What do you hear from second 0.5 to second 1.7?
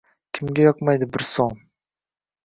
yoqmaydi bir so‘m.